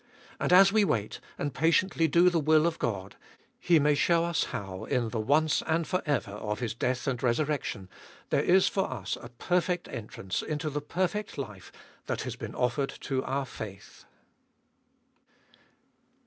[0.39, 3.17] And as we wait, and patiently do the will of God,
[3.59, 7.21] He may show us how, in the once and for ever of His death and
[7.21, 7.87] resurrection,
[8.31, 11.71] there is for us a perfect entrance into the perfect life
[12.07, 14.05] that has been offered to our faith.